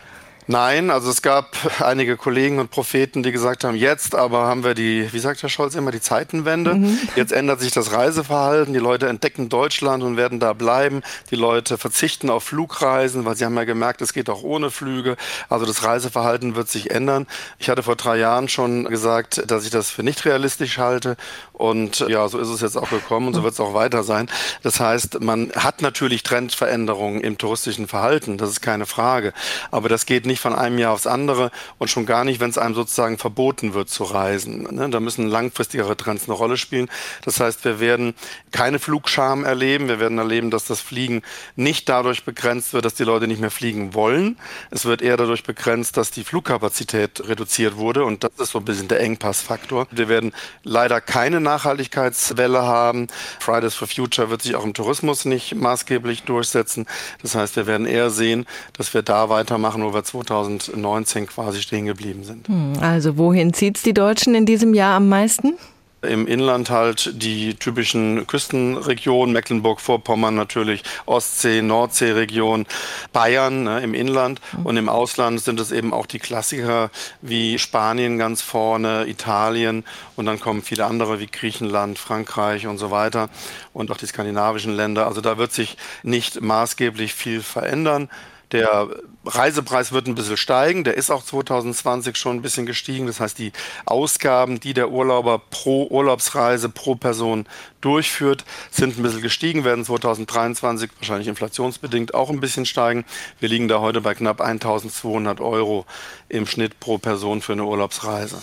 Nein, 0.51 0.91
also 0.91 1.11
es 1.11 1.21
gab 1.21 1.55
einige 1.83 2.17
Kollegen 2.17 2.59
und 2.59 2.71
Propheten, 2.71 3.23
die 3.23 3.33
gesagt 3.33 3.65
haben, 3.65 3.77
jetzt 3.77 4.15
aber 4.15 4.47
haben 4.47 4.65
wir 4.65 4.73
die, 4.73 5.13
wie 5.13 5.19
sagt 5.19 5.43
Herr 5.43 5.51
Scholz 5.51 5.75
immer, 5.75 5.91
die 5.91 6.01
Zeitenwende. 6.01 6.75
Mhm. 6.75 6.99
Jetzt 7.17 7.33
ändert 7.33 7.61
sich 7.61 7.71
das 7.71 7.93
Reiseverhalten. 7.93 8.73
Die 8.73 8.79
Leute 8.79 9.09
entdecken 9.09 9.51
Deutschland 9.51 10.03
und 10.03 10.17
werden 10.17 10.41
da 10.41 10.55
bleiben. 10.55 11.03
Die 11.31 11.37
Leute 11.37 11.77
verzichten 11.77 12.31
auf 12.31 12.45
Flugreisen, 12.45 13.27
weil 13.27 13.37
sie 13.37 13.45
haben 13.45 13.57
ja 13.57 13.65
gemerkt, 13.65 14.01
es 14.01 14.15
geht 14.15 14.31
auch 14.31 14.43
ohne 14.43 14.71
Flüge. 14.71 15.19
Also 15.51 15.67
das 15.67 15.85
Reiseverhalten 15.85 16.57
wird 16.57 16.71
sich 16.71 16.93
ändern. 16.93 17.27
Ich 17.59 17.69
hatte 17.69 17.83
vor 17.83 17.97
drei 17.97 18.17
Jahren 18.17 18.49
schon 18.49 18.85
gesagt, 18.87 19.51
dass 19.51 19.65
ich 19.67 19.71
das 19.71 19.91
für 19.91 20.03
nicht 20.03 20.25
realistisch 20.25 20.79
halte. 20.79 21.19
Und 21.53 22.07
ja, 22.09 22.27
so 22.29 22.39
ist 22.39 22.49
es 22.49 22.63
jetzt 22.63 22.77
auch 22.77 22.89
gekommen 22.89 23.27
und 23.27 23.35
so 23.35 23.43
wird 23.43 23.53
es 23.53 23.61
auch 23.61 23.75
weiter 23.75 24.03
sein. 24.03 24.31
Das 24.63 24.81
heißt, 24.81 25.21
man 25.21 25.53
hat 25.55 25.83
natürlich 25.83 26.23
Trendveränderungen 26.23 27.21
im 27.21 27.37
touristischen 27.37 27.87
Verhalten. 27.87 28.39
Das 28.39 28.49
ist 28.49 28.63
keine 28.63 28.87
Frage. 28.87 29.35
Aber 29.71 29.91
das 29.91 30.07
geht 30.07 30.25
nicht 30.25 30.38
nicht 30.39 30.43
von 30.43 30.55
einem 30.55 30.79
Jahr 30.79 30.93
aufs 30.93 31.07
andere 31.07 31.51
und 31.79 31.89
schon 31.89 32.07
gar 32.07 32.25
nicht, 32.25 32.41
wenn 32.41 32.51
es 32.51 32.59
einem 32.59 32.75
sozusagen 32.75 33.19
verboten 33.19 33.75
wird 33.75 33.91
zu 33.91 34.05
reisen. 34.05 34.63
Ne? 34.75 34.89
Da 34.89 35.01
müssen 35.01 35.29
langfristigere 35.29 35.97
Trends 35.97 36.25
eine 36.25 36.35
Rolle 36.35 36.57
spielen. 36.57 36.89
Das 37.25 37.41
heißt, 37.41 37.65
wir 37.65 37.81
werden 37.81 38.15
keine 38.53 38.79
Flugscham 38.79 39.45
erleben. 39.45 39.89
Wir 39.89 39.99
werden 40.01 40.19
erleben, 40.19 40.51
dass 40.51 40.65
das 40.65 40.81
Fliegen 40.81 41.23
nicht 41.57 41.89
dadurch 41.89 42.25
begrenzt 42.25 42.73
wird, 42.73 42.85
dass 42.85 42.95
die 42.95 43.05
Leute 43.05 43.27
nicht 43.27 43.41
mehr 43.41 43.51
fliegen 43.51 43.95
wollen. 43.95 44.39
Es 44.71 44.85
wird 44.85 45.03
eher 45.03 45.17
dadurch 45.17 45.43
begrenzt, 45.43 45.97
dass 45.97 46.11
die 46.11 46.25
Flugkapazität 46.25 47.27
reduziert 47.29 47.77
wurde 47.77 48.05
und 48.05 48.23
das 48.23 48.33
ist 48.39 48.51
so 48.53 48.59
ein 48.59 48.65
bisschen 48.65 48.89
der 48.89 49.01
Engpassfaktor. 49.01 49.89
Wir 49.91 50.09
werden 50.09 50.33
leider 50.63 51.01
keine 51.01 51.41
Nachhaltigkeitswelle 51.41 52.63
haben. 52.63 53.09
Fridays 53.41 53.75
for 53.75 53.89
Future 53.89 54.31
wird 54.31 54.43
sich 54.43 54.55
auch 54.55 54.65
im 54.65 54.75
Tourismus 54.75 55.25
nicht 55.25 55.55
maßgeblich 55.55 56.23
durchsetzen. 56.23 56.87
Das 57.23 57.35
heißt, 57.35 57.57
wir 57.57 57.67
werden 57.67 57.87
eher 57.87 58.11
sehen, 58.11 58.47
dass 58.75 58.95
wir 58.95 59.03
da 59.03 59.29
weitermachen, 59.29 59.83
wo 59.83 59.95
wir 59.95 60.05
2019 60.29 61.27
quasi 61.27 61.63
stehen 61.63 61.87
geblieben 61.87 62.25
sind. 62.25 62.49
Hm, 62.49 62.75
also 62.81 63.17
wohin 63.17 63.53
zieht 63.53 63.77
es 63.77 63.83
die 63.83 63.95
Deutschen 63.95 64.35
in 64.35 64.47
diesem 64.47 64.75
Jahr 64.75 64.97
am 64.97 65.09
meisten? 65.09 65.55
Im 66.01 66.29
Inland 66.29 66.71
halt 66.71 67.21
die 67.21 67.55
typischen 67.55 68.25
Küstenregionen, 68.29 69.33
Mecklenburg-Vorpommern 69.33 70.33
natürlich, 70.33 70.85
Ostsee, 71.07 71.61
Nordseeregion, 71.61 72.67
Bayern 73.13 73.65
ne, 73.65 73.81
im 73.81 73.95
Inland 73.95 74.41
mhm. 74.57 74.67
und 74.67 74.77
im 74.77 74.89
Ausland 74.89 75.41
sind 75.41 75.59
es 75.59 75.73
eben 75.73 75.93
auch 75.93 76.07
die 76.07 76.21
Klassiker 76.21 76.93
wie 77.21 77.59
Spanien 77.59 78.17
ganz 78.17 78.43
vorne, 78.43 79.09
Italien 79.09 79.83
und 80.15 80.27
dann 80.27 80.39
kommen 80.39 80.63
viele 80.63 80.87
andere 80.87 81.19
wie 81.19 81.27
Griechenland, 81.27 81.99
Frankreich 81.99 82.69
und 82.69 82.79
so 82.79 82.93
weiter 82.93 83.29
und 83.73 83.91
auch 83.91 83.97
die 83.97 84.07
skandinavischen 84.07 84.77
Länder. 84.77 85.09
Also 85.09 85.21
da 85.21 85.37
wird 85.37 85.53
sich 85.53 85.77
nicht 86.05 86.41
maßgeblich 86.41 87.13
viel 87.13 87.43
verändern. 87.43 88.09
Der 88.53 88.89
Reisepreis 89.27 89.93
wird 89.93 90.07
ein 90.07 90.15
bisschen 90.15 90.39
steigen. 90.39 90.85
Der 90.85 90.97
ist 90.97 91.11
auch 91.11 91.23
2020 91.23 92.17
schon 92.17 92.37
ein 92.37 92.43
bisschen 92.43 92.65
gestiegen. 92.65 93.07
Das 93.07 93.21
heißt, 93.21 93.39
die 93.39 93.53
Ausgaben, 93.85 94.59
die 94.59 94.73
der 94.73 94.91
Urlauber 94.91 95.39
pro 95.39 95.87
Urlaubsreise, 95.87 96.69
pro 96.69 96.95
Person 96.95 97.47
durchführt, 97.81 98.45
sind 98.71 98.97
ein 98.99 99.03
bisschen 99.03 99.23
gestiegen, 99.23 99.65
werden 99.65 99.85
2023 99.85 100.91
wahrscheinlich 100.99 101.29
inflationsbedingt 101.29 102.15
auch 102.15 102.31
ein 102.31 102.41
bisschen 102.41 102.65
steigen. 102.65 103.05
Wir 103.39 103.49
liegen 103.49 103.69
da 103.69 103.81
heute 103.81 104.01
bei 104.01 104.15
knapp 104.15 104.41
1200 104.41 105.41
Euro 105.41 105.85
im 106.29 106.47
Schnitt 106.47 106.81
pro 106.81 106.99
Person 106.99 107.43
für 107.43 107.53
eine 107.53 107.65
Urlaubsreise. 107.65 108.43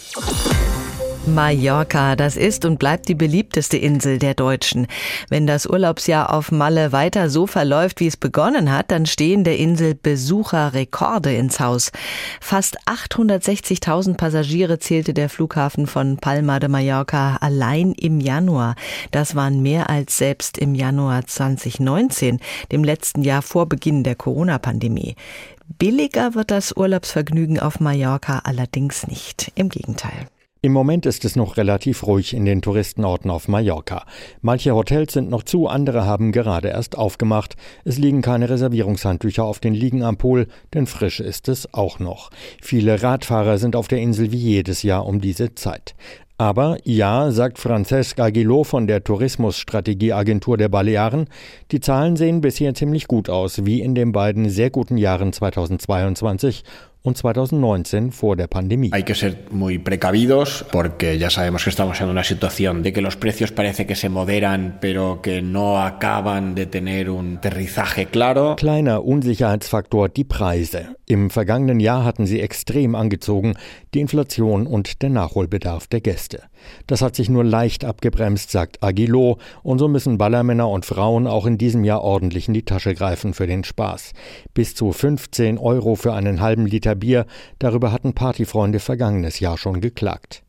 Mallorca, 1.27 2.15
das 2.15 2.38
ist 2.38 2.65
und 2.65 2.77
bleibt 2.77 3.08
die 3.08 3.15
beliebteste 3.15 3.77
Insel 3.77 4.20
der 4.20 4.36
Deutschen. 4.36 4.88
Wenn 5.29 5.48
das 5.48 5.65
Urlaubsjahr 5.65 6.32
auf 6.32 6.51
Malle 6.51 6.91
weiter 6.91 7.29
so 7.29 7.48
verläuft, 7.48 8.00
wie 8.00 8.08
es 8.08 8.15
begonnen 8.15 8.72
hat, 8.72 8.91
dann 8.91 9.05
stehen 9.05 9.44
der 9.44 9.58
Insel 9.58 9.96
Besucherrekorde 9.96 11.34
ins 11.34 11.60
Haus. 11.60 11.91
Fast 12.39 12.77
860.000 12.88 14.17
Passagiere 14.17 14.77
zählte 14.79 15.13
der 15.13 15.29
Flughafen 15.29 15.88
von 15.88 16.17
Palma 16.17 16.60
de 16.60 16.70
Mallorca 16.70 17.38
allein 17.41 17.94
im 17.94 18.20
Januar. 18.20 18.75
Das 19.12 19.36
waren 19.36 19.62
mehr 19.62 19.89
als 19.89 20.17
selbst 20.17 20.58
im 20.58 20.75
Januar 20.75 21.25
2019, 21.25 22.39
dem 22.72 22.84
letzten 22.84 23.24
Jahr 23.24 23.41
vor 23.41 23.67
Beginn 23.67 24.03
der 24.03 24.15
Corona-Pandemie. 24.15 25.15
Billiger 25.79 26.36
wird 26.36 26.51
das 26.51 26.77
Urlaubsvergnügen 26.77 27.60
auf 27.60 27.79
Mallorca 27.79 28.41
allerdings 28.44 29.08
nicht. 29.08 29.51
Im 29.55 29.70
Gegenteil. 29.70 30.27
Im 30.65 30.74
Moment 30.74 31.05
ist 31.05 31.24
es 31.25 31.36
noch 31.36 31.57
relativ 31.57 32.07
ruhig 32.07 32.34
in 32.34 32.43
den 32.43 32.63
Touristenorten 32.63 33.29
auf 33.29 33.48
Mallorca. 33.48 34.03
Manche 34.41 34.74
Hotels 34.74 35.13
sind 35.13 35.29
noch 35.29 35.43
zu, 35.43 35.67
andere 35.67 36.07
haben 36.07 36.31
gerade 36.31 36.69
erst 36.69 36.98
aufgemacht. 36.98 37.55
Es 37.84 38.00
liegen 38.00 38.24
keine 38.24 38.50
Reservierungshandtücher 38.50 39.43
auf 39.43 39.60
den 39.60 39.75
Liegen 39.75 40.01
am 40.01 40.17
Pool, 40.17 40.48
denn 40.74 40.88
frisch 40.88 41.19
ist 41.19 41.50
es 41.50 41.72
auch 41.75 42.00
noch. 42.00 42.31
Viele 42.63 43.03
Radfahrer 43.03 43.60
sind 43.60 43.75
auf 43.75 43.88
der 43.88 44.00
Insel 44.00 44.31
wie 44.31 44.39
jedes 44.39 44.81
Jahr 44.81 45.05
um 45.05 45.22
diese 45.22 45.53
Zeit. 45.53 45.93
Aber 46.39 46.79
ja, 46.84 47.29
sagt 47.29 47.60
Francesc 47.60 48.19
Aguiló 48.19 48.63
von 48.63 48.88
der 48.88 49.03
Tourismusstrategieagentur 49.03 50.57
der 50.57 50.69
Balearen, 50.69 51.27
die 51.72 51.79
Zahlen 51.79 52.15
sehen 52.15 52.41
bisher 52.41 52.74
ziemlich 52.74 53.07
gut 53.07 53.29
aus, 53.29 53.65
wie 53.65 53.81
in 53.81 53.93
den 53.93 54.12
beiden 54.12 54.50
sehr 54.50 54.72
guten 54.72 54.98
Jahren 54.98 55.31
2022 55.31 56.63
und 57.05 57.15
2019 57.17 58.12
vor 58.12 58.35
der 58.35 58.47
Pandemie. 58.47 58.89
Hay 58.91 59.03
que 59.03 59.15
ser 59.15 59.45
muy 59.51 59.77
precavidos 59.77 60.65
porque 60.71 61.17
ya 61.17 61.29
sabemos 61.29 61.63
que 61.63 61.69
estamos 61.69 62.01
en 62.01 62.09
una 62.09 62.24
situación 62.24 62.81
de 62.81 62.91
que 62.93 63.01
los 63.01 63.15
precios 63.15 63.51
parece 63.51 63.85
que 63.85 63.95
se 63.95 64.09
moderan, 64.09 64.79
pero 64.81 65.21
que 65.21 65.41
no 65.41 65.79
acaban 65.81 66.55
de 66.55 66.65
tener 66.65 67.09
un 67.09 67.38
aterrizaje 67.38 68.07
claro. 68.07 68.55
Kleiner 68.55 69.03
Unsicherheitsfaktor 69.03 70.09
die 70.09 70.24
Preise. 70.24 70.95
Im 71.07 71.29
vergangenen 71.29 71.79
Jahr 71.79 72.03
hatten 72.03 72.25
sie 72.25 72.41
extrem 72.41 72.95
angezogen, 72.95 73.53
die 73.93 74.00
Inflation 74.00 74.65
und 74.65 75.03
der 75.03 75.12
Nachholbedarf 75.12 75.85
der 75.85 76.01
Gäste. 76.01 76.41
Das 76.88 77.03
hat 77.03 77.15
sich 77.15 77.29
nur 77.29 77.43
leicht 77.43 77.85
abgebremst, 77.85 78.50
sagt 78.50 78.81
Agilo, 78.81 79.38
und 79.62 79.77
so 79.77 79.88
müssen 79.88 80.17
Ballermänner 80.17 80.67
und 80.67 80.83
Frauen 80.83 81.27
auch 81.27 81.45
in 81.45 81.59
diesem 81.59 81.83
Jahr 81.83 82.01
ordentlich 82.01 82.47
in 82.47 82.55
die 82.55 82.65
Tasche 82.65 82.95
greifen 82.95 83.35
für 83.35 83.45
den 83.45 83.63
Spaß. 83.63 84.13
Bis 84.55 84.74
zu 84.74 84.91
15 84.91 85.59
Euro 85.59 85.93
für 85.93 86.13
einen 86.13 86.41
halben 86.41 86.65
Liter 86.65 86.94
Bier, 86.95 87.25
darüber 87.59 87.91
hatten 87.91 88.13
Partyfreunde 88.13 88.79
vergangenes 88.79 89.39
Jahr 89.39 89.57
schon 89.57 89.81
geklagt. 89.81 90.44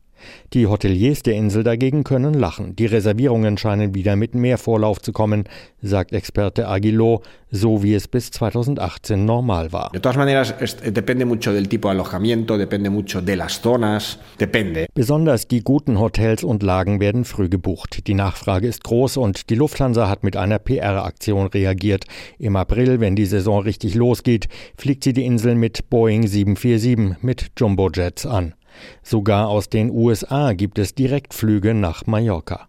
Die 0.53 0.67
Hoteliers 0.67 1.23
der 1.23 1.35
Insel 1.35 1.63
dagegen 1.63 2.03
können 2.03 2.33
lachen. 2.33 2.75
Die 2.75 2.85
Reservierungen 2.85 3.57
scheinen 3.57 3.93
wieder 3.93 4.15
mit 4.15 4.35
mehr 4.35 4.57
Vorlauf 4.57 5.01
zu 5.01 5.11
kommen, 5.11 5.45
sagt 5.81 6.13
Experte 6.13 6.67
Aguiló, 6.67 7.21
so 7.51 7.83
wie 7.83 7.93
es 7.93 8.07
bis 8.07 8.31
2018 8.31 9.23
normal 9.23 9.71
war. 9.71 9.91
De 9.93 10.01
todas 10.01 10.17
maneras, 10.17 10.53
depende 10.85 11.25
mucho 11.25 11.53
del 11.53 11.67
tipo 11.67 11.87
de 11.87 11.95
alojamiento, 11.95 12.57
depende 12.57 12.89
mucho 12.89 13.21
de 13.21 13.35
las 13.35 13.61
zonas, 13.61 14.19
depende. 14.39 14.87
Besonders 14.93 15.47
die 15.47 15.61
guten 15.61 15.99
Hotels 15.99 16.43
und 16.43 16.63
Lagen 16.63 16.99
werden 16.99 17.25
früh 17.25 17.49
gebucht. 17.49 18.07
Die 18.07 18.13
Nachfrage 18.13 18.67
ist 18.67 18.83
groß 18.83 19.17
und 19.17 19.49
die 19.49 19.55
Lufthansa 19.55 20.09
hat 20.09 20.23
mit 20.23 20.35
einer 20.35 20.59
PR-Aktion 20.59 21.47
reagiert. 21.47 22.05
Im 22.39 22.55
April, 22.55 22.99
wenn 22.99 23.15
die 23.15 23.25
Saison 23.25 23.61
richtig 23.61 23.95
losgeht, 23.95 24.47
fliegt 24.77 25.03
sie 25.03 25.13
die 25.13 25.25
Insel 25.25 25.55
mit 25.55 25.89
Boeing 25.89 26.27
747 26.27 27.23
mit 27.23 27.51
Jumbojets 27.57 28.25
an. 28.25 28.53
Sogar 29.03 29.47
aus 29.47 29.69
den 29.69 29.89
USA 29.91 30.53
gibt 30.53 30.79
es 30.79 30.95
Direktflüge 30.95 31.73
nach 31.73 32.05
Mallorca. 32.05 32.67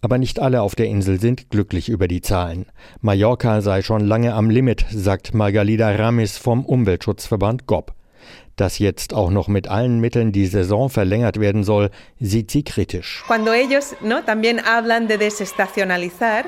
Aber 0.00 0.18
nicht 0.18 0.40
alle 0.40 0.62
auf 0.62 0.74
der 0.74 0.86
Insel 0.86 1.20
sind 1.20 1.50
glücklich 1.50 1.88
über 1.88 2.08
die 2.08 2.22
Zahlen. 2.22 2.66
Mallorca 3.00 3.60
sei 3.60 3.82
schon 3.82 4.06
lange 4.06 4.34
am 4.34 4.50
Limit, 4.50 4.84
sagt 4.90 5.34
Margalida 5.34 5.90
Ramis 5.90 6.38
vom 6.38 6.64
Umweltschutzverband 6.64 7.66
GOB. 7.66 7.92
Dass 8.56 8.78
jetzt 8.78 9.14
auch 9.14 9.30
noch 9.30 9.48
mit 9.48 9.68
allen 9.68 10.00
Mitteln 10.00 10.32
die 10.32 10.46
Saison 10.46 10.90
verlängert 10.90 11.40
werden 11.40 11.64
soll, 11.64 11.90
sieht 12.18 12.50
sie 12.50 12.62
kritisch. 12.62 13.24
Cuando 13.26 13.52
ellos, 13.52 13.96
no, 14.02 14.20
también 14.20 14.60
hablan 14.62 15.08
de 15.08 15.16
desestacionalizar, 15.16 16.44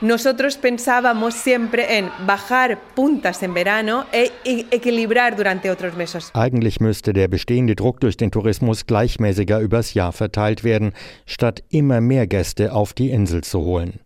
Nosotros 0.00 0.56
pensábamos 0.56 1.34
siempre 1.34 1.98
en 1.98 2.10
bajar 2.26 2.78
puntas 2.94 3.42
en 3.42 3.54
verano 3.54 4.06
e 4.12 4.32
equilibrar 4.70 5.36
durante 5.36 5.70
otros 5.70 5.96
meses. 5.96 6.30
Eigentlich 6.34 6.80
müsste 6.80 7.12
der 7.12 7.28
bestehende 7.28 7.74
Druck 7.74 8.00
durch 8.00 8.16
den 8.16 8.30
Tourismus 8.30 8.86
gleichmäßiger 8.86 9.60
übers 9.60 9.94
Jahr 9.94 10.12
verteilt 10.12 10.64
werden, 10.64 10.92
statt 11.26 11.62
immer 11.70 12.00
mehr 12.00 12.26
Gäste 12.26 12.72
auf 12.72 12.92
die 12.92 13.10
Insel 13.10 13.42
zu 13.44 13.60
holen. 13.60 14.00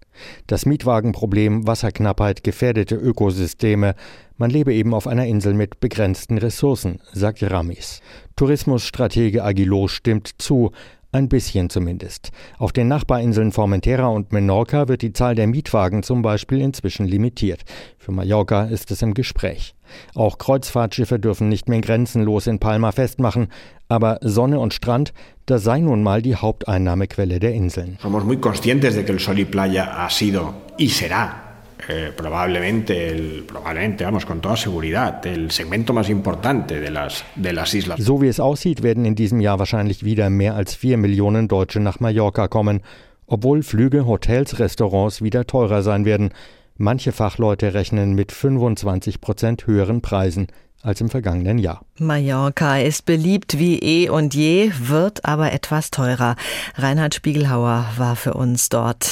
Das 0.47 0.67
Mietwagenproblem, 0.67 1.67
Wasserknappheit, 1.67 2.43
gefährdete 2.43 2.97
Ökosysteme. 2.97 3.95
Man 4.37 4.51
lebe 4.51 4.75
eben 4.75 4.95
auf 4.95 5.07
einer 5.07 5.27
Insel 5.27 5.55
mit 5.55 5.81
begrenzten 5.81 6.39
Ressourcen, 6.39 7.01
sagt 7.13 7.43
Ramis. 7.43 8.01
Tourismusstratege 8.37 9.43
Aguilo 9.43 9.89
stimmt 9.89 10.31
zu, 10.39 10.73
ein 11.13 11.29
bisschen 11.29 11.71
zumindest. 11.71 12.31
Auf 12.59 12.73
den 12.73 12.89
Nachbarinseln 12.89 13.53
Formentera 13.53 14.09
und 14.09 14.33
Menorca 14.33 14.89
wird 14.89 15.03
die 15.03 15.13
Zahl 15.13 15.35
der 15.35 15.47
Mietwagen 15.47 16.03
zum 16.03 16.23
Beispiel 16.23 16.61
inzwischen 16.61 17.07
limitiert. 17.07 17.63
Für 17.99 18.13
Mallorca 18.13 18.65
ist 18.65 18.91
es 18.91 19.03
im 19.03 19.15
Gespräch. 19.15 19.75
Auch 20.15 20.39
Kreuzfahrtschiffe 20.39 21.19
dürfen 21.19 21.49
nicht 21.49 21.69
mehr 21.69 21.81
grenzenlos 21.81 22.47
in 22.47 22.59
Palma 22.59 22.93
festmachen, 22.93 23.49
aber 23.89 24.19
Sonne 24.21 24.61
und 24.61 24.75
Strand, 24.75 25.15
das 25.47 25.65
sei 25.65 25.81
nun 25.81 26.03
mal 26.03 26.21
die 26.21 26.37
Haupteinnahmequelle 26.37 27.41
der 27.41 27.55
Inseln. 27.55 27.99
Somos 28.03 28.25
muy 28.25 28.37
conscientes 28.37 28.95
de 28.95 29.05
que 29.05 29.13
el 29.13 29.21
sol 29.21 29.39
y 29.39 29.47
playa 29.47 30.05
ha 30.05 30.11
sido 30.11 30.55
y 30.77 30.89
será 30.91 31.48
eh, 31.89 32.13
probablemente, 32.15 33.09
el, 33.09 33.45
probablemente, 33.47 34.05
vamos, 34.05 34.27
con 34.27 34.41
toda 34.41 34.57
seguridad, 34.57 35.27
el 35.27 35.51
segmento 35.51 35.93
más 35.93 36.09
importante 36.11 36.81
de 36.81 36.91
las, 36.91 37.25
de 37.35 37.53
las 37.53 37.75
islas. 37.75 37.99
So 38.01 38.21
wie 38.21 38.29
es 38.29 38.41
aussieht, 38.41 38.83
werden 38.83 39.05
in 39.05 39.15
diesem 39.15 39.41
Jahr 39.41 39.59
wahrscheinlich 39.59 40.05
wieder 40.05 40.31
mehr 40.31 40.55
als 40.55 40.75
vier 40.75 40.99
Millionen 40.99 41.49
Deutsche 41.49 41.81
nach 41.81 42.01
Mallorca 42.01 42.49
kommen, 42.49 42.83
obwohl 43.27 43.63
Flüge, 43.63 44.07
Hotels, 44.07 44.59
Restaurants 44.59 45.23
wieder 45.23 45.47
teurer 45.47 45.83
sein 45.83 46.05
werden. 46.05 46.31
Manche 46.77 47.13
Fachleute 47.13 47.75
rechnen 47.75 48.15
mit 48.15 48.33
25 48.33 49.21
Prozent 49.21 49.67
höheren 49.67 50.01
Preisen 50.01 50.47
als 50.83 51.01
im 51.01 51.09
vergangenen 51.09 51.59
Jahr. 51.59 51.85
Mallorca 51.99 52.79
ist 52.79 53.05
beliebt 53.05 53.59
wie 53.59 53.79
eh 53.79 54.09
und 54.09 54.35
je, 54.35 54.71
wird 54.79 55.25
aber 55.25 55.53
etwas 55.53 55.91
teurer. 55.91 56.37
Reinhard 56.77 57.15
Spiegelhauer 57.15 57.87
war 57.97 58.15
für 58.15 58.35
uns 58.35 58.69
dort. 58.69 59.11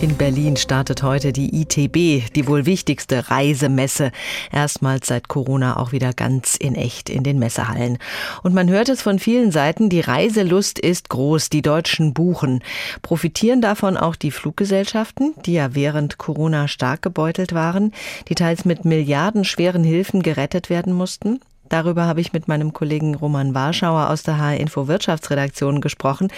In 0.00 0.16
Berlin 0.16 0.56
startet 0.56 1.02
heute 1.02 1.32
die 1.32 1.62
ITB, 1.62 2.32
die 2.34 2.46
wohl 2.48 2.66
wichtigste 2.66 3.30
Reisemesse. 3.30 4.10
Erstmals 4.52 5.06
seit 5.06 5.28
Corona 5.28 5.78
auch 5.78 5.92
wieder 5.92 6.12
ganz 6.12 6.56
in 6.56 6.74
echt 6.74 7.08
in 7.08 7.22
den 7.22 7.38
Messehallen. 7.38 7.98
Und 8.42 8.54
man 8.54 8.68
hört 8.68 8.88
es 8.88 9.00
von 9.00 9.18
vielen 9.18 9.52
Seiten, 9.52 9.88
die 9.88 10.00
Reiselust 10.00 10.78
ist 10.78 11.08
groß, 11.08 11.48
die 11.48 11.62
Deutschen 11.62 12.12
buchen. 12.12 12.62
Profitieren 13.02 13.60
davon 13.60 13.96
auch 13.96 14.16
die 14.16 14.32
Fluggesellschaften, 14.32 15.32
die 15.46 15.54
ja 15.54 15.74
während 15.74 16.18
Corona 16.18 16.68
stark 16.68 17.00
gebeutelt 17.00 17.54
waren, 17.54 17.92
die 18.28 18.34
teils 18.34 18.64
mit 18.64 18.84
milliardenschweren 18.84 19.84
Hilfen 19.84 20.22
gerettet 20.22 20.70
werden 20.70 20.92
mussten? 20.92 21.40
Darüber 21.68 22.06
habe 22.06 22.20
ich 22.20 22.32
mit 22.32 22.48
meinem 22.48 22.72
Kollegen 22.72 23.14
Roman 23.14 23.54
Warschauer 23.54 24.10
aus 24.10 24.22
der 24.22 24.38
HR 24.38 24.58
Info 24.58 24.88
Wirtschaftsredaktion 24.88 25.80
gesprochen. 25.80 26.28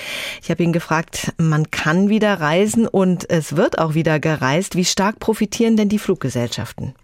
Ich 0.43 0.51
habe 0.51 0.63
ihn 0.63 0.73
gefragt, 0.73 1.33
man 1.39 1.71
kann 1.71 2.09
wieder 2.09 2.41
reisen 2.41 2.87
und 2.87 3.29
es 3.29 3.57
wird 3.57 3.79
auch 3.79 3.95
wieder 3.95 4.21
gereist. 4.21 4.77
Wie 4.77 4.85
stark 4.85 5.19
profitieren 5.19 5.77
denn 5.77 5.89
die 5.89 5.99
Fluggesellschaften? 5.99 6.95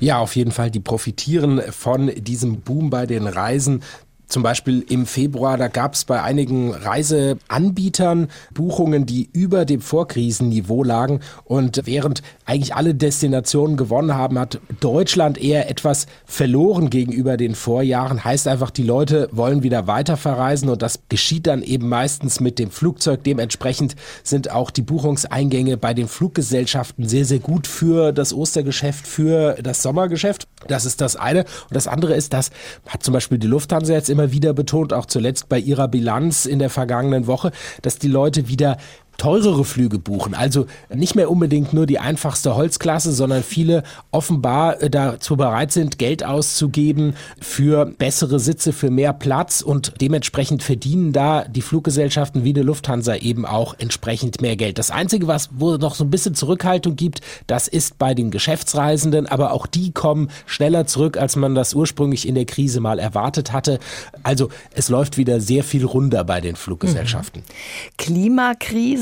Ja, 0.00 0.18
auf 0.18 0.36
jeden 0.36 0.50
Fall. 0.50 0.70
Die 0.70 0.80
profitieren 0.80 1.60
von 1.70 2.08
diesem 2.16 2.60
Boom 2.60 2.90
bei 2.90 3.06
den 3.06 3.26
Reisen. 3.26 3.82
Zum 4.30 4.44
Beispiel 4.44 4.84
im 4.88 5.06
Februar, 5.06 5.56
da 5.56 5.66
gab 5.66 5.94
es 5.94 6.04
bei 6.04 6.22
einigen 6.22 6.72
Reiseanbietern 6.72 8.28
Buchungen, 8.54 9.04
die 9.04 9.28
über 9.32 9.64
dem 9.64 9.80
Vorkrisenniveau 9.80 10.84
lagen. 10.84 11.18
Und 11.42 11.82
während 11.84 12.22
eigentlich 12.44 12.76
alle 12.76 12.94
Destinationen 12.94 13.76
gewonnen 13.76 14.14
haben, 14.14 14.38
hat 14.38 14.60
Deutschland 14.78 15.36
eher 15.36 15.68
etwas 15.68 16.06
verloren 16.26 16.90
gegenüber 16.90 17.36
den 17.36 17.56
Vorjahren. 17.56 18.24
Heißt 18.24 18.46
einfach, 18.46 18.70
die 18.70 18.84
Leute 18.84 19.28
wollen 19.32 19.64
wieder 19.64 19.88
weiter 19.88 20.16
verreisen 20.16 20.68
und 20.68 20.80
das 20.80 21.00
geschieht 21.08 21.48
dann 21.48 21.64
eben 21.64 21.88
meistens 21.88 22.38
mit 22.38 22.60
dem 22.60 22.70
Flugzeug. 22.70 23.24
Dementsprechend 23.24 23.96
sind 24.22 24.52
auch 24.52 24.70
die 24.70 24.82
Buchungseingänge 24.82 25.76
bei 25.76 25.92
den 25.92 26.06
Fluggesellschaften 26.06 27.08
sehr, 27.08 27.24
sehr 27.24 27.40
gut 27.40 27.66
für 27.66 28.12
das 28.12 28.32
Ostergeschäft, 28.32 29.08
für 29.08 29.56
das 29.60 29.82
Sommergeschäft. 29.82 30.46
Das 30.68 30.84
ist 30.84 31.00
das 31.00 31.16
eine. 31.16 31.40
Und 31.40 31.74
das 31.74 31.88
andere 31.88 32.14
ist, 32.14 32.32
das 32.32 32.50
hat 32.86 33.02
zum 33.02 33.12
Beispiel 33.12 33.38
die 33.38 33.48
Lufthansa 33.48 33.92
jetzt 33.92 34.08
immer 34.08 34.19
wieder 34.32 34.52
betont, 34.52 34.92
auch 34.92 35.06
zuletzt 35.06 35.48
bei 35.48 35.58
ihrer 35.58 35.88
Bilanz 35.88 36.46
in 36.46 36.58
der 36.58 36.70
vergangenen 36.70 37.26
Woche, 37.26 37.50
dass 37.82 37.98
die 37.98 38.08
Leute 38.08 38.48
wieder 38.48 38.76
teurere 39.20 39.66
Flüge 39.66 39.98
buchen. 39.98 40.34
Also 40.34 40.64
nicht 40.88 41.14
mehr 41.14 41.30
unbedingt 41.30 41.74
nur 41.74 41.84
die 41.84 41.98
einfachste 41.98 42.56
Holzklasse, 42.56 43.12
sondern 43.12 43.42
viele 43.42 43.82
offenbar 44.12 44.80
äh, 44.80 44.88
dazu 44.88 45.36
bereit 45.36 45.72
sind, 45.72 45.98
Geld 45.98 46.24
auszugeben 46.24 47.12
für 47.38 47.84
bessere 47.84 48.40
Sitze, 48.40 48.72
für 48.72 48.90
mehr 48.90 49.12
Platz 49.12 49.60
und 49.60 49.92
dementsprechend 50.00 50.62
verdienen 50.62 51.12
da 51.12 51.44
die 51.44 51.60
Fluggesellschaften 51.60 52.44
wie 52.44 52.54
die 52.54 52.62
Lufthansa 52.62 53.14
eben 53.16 53.44
auch 53.44 53.74
entsprechend 53.76 54.40
mehr 54.40 54.56
Geld. 54.56 54.78
Das 54.78 54.90
Einzige, 54.90 55.26
was 55.26 55.50
wo 55.52 55.76
noch 55.76 55.96
so 55.96 56.04
ein 56.04 56.10
bisschen 56.10 56.34
Zurückhaltung 56.34 56.96
gibt, 56.96 57.20
das 57.46 57.68
ist 57.68 57.98
bei 57.98 58.14
den 58.14 58.30
Geschäftsreisenden, 58.30 59.26
aber 59.26 59.52
auch 59.52 59.66
die 59.66 59.92
kommen 59.92 60.30
schneller 60.46 60.86
zurück, 60.86 61.18
als 61.18 61.36
man 61.36 61.54
das 61.54 61.74
ursprünglich 61.74 62.26
in 62.26 62.36
der 62.36 62.46
Krise 62.46 62.80
mal 62.80 62.98
erwartet 62.98 63.52
hatte. 63.52 63.80
Also 64.22 64.48
es 64.74 64.88
läuft 64.88 65.18
wieder 65.18 65.42
sehr 65.42 65.62
viel 65.62 65.84
runder 65.84 66.24
bei 66.24 66.40
den 66.40 66.56
Fluggesellschaften. 66.56 67.42
Mhm. 67.42 67.94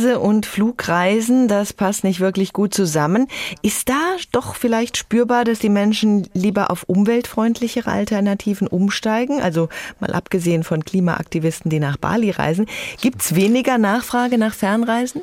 Klimakrise 0.08 0.18
und 0.20 0.46
Flugreisen, 0.46 1.48
das 1.48 1.72
passt 1.72 2.04
nicht 2.04 2.20
wirklich 2.20 2.52
gut 2.52 2.72
zusammen. 2.72 3.28
Ist 3.62 3.88
da 3.88 4.16
doch 4.32 4.54
vielleicht 4.54 4.96
spürbar, 4.96 5.44
dass 5.44 5.58
die 5.58 5.68
Menschen 5.68 6.28
lieber 6.32 6.70
auf 6.70 6.84
umweltfreundlichere 6.84 7.90
Alternativen 7.90 8.68
umsteigen? 8.68 9.42
Also 9.42 9.68
mal 10.00 10.12
abgesehen 10.12 10.64
von 10.64 10.84
Klimaaktivisten, 10.84 11.70
die 11.70 11.80
nach 11.80 11.98
Bali 11.98 12.30
reisen. 12.30 12.66
Gibt 13.02 13.20
es 13.20 13.34
weniger 13.34 13.76
Nachfrage 13.76 14.38
nach 14.38 14.54
Fernreisen? 14.54 15.20